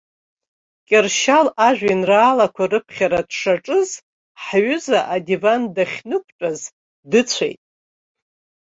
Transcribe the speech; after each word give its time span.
Кьыршьал 0.87 1.47
ажәеинраалақәа 1.67 2.63
рыԥхьара 2.71 3.21
дшаҿыз, 3.29 3.89
ҳҩыза 4.43 4.99
адиван 5.15 5.61
дахьнықәтәаз 5.75 6.59
дыцәеит. 7.09 7.61